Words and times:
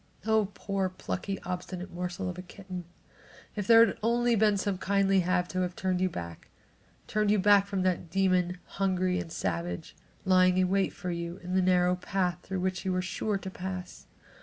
Oh, 0.25 0.49
poor, 0.55 0.89
plucky, 0.89 1.39
obstinate 1.43 1.93
morsel 1.93 2.27
of 2.27 2.39
a 2.39 2.41
kitten! 2.41 2.85
If 3.55 3.67
there 3.67 3.85
had 3.85 3.99
only 4.01 4.33
been 4.33 4.57
some 4.57 4.79
kindly 4.79 5.19
hand 5.19 5.47
to 5.49 5.61
have 5.61 5.75
turned 5.75 6.01
you 6.01 6.09
back; 6.09 6.49
turned 7.05 7.29
you 7.29 7.37
back 7.37 7.67
from 7.67 7.83
that 7.83 8.09
demon, 8.09 8.57
hungry 8.65 9.19
and 9.19 9.31
savage, 9.31 9.95
lying 10.25 10.57
in 10.57 10.69
wait 10.69 10.91
for 10.91 11.11
you 11.11 11.37
in 11.43 11.53
the 11.53 11.61
narrow 11.61 11.97
path 11.97 12.39
through 12.41 12.61
which 12.61 12.83
you 12.83 12.91
were 12.93 13.03
sure 13.03 13.37
to 13.37 13.51
pass! 13.51 14.07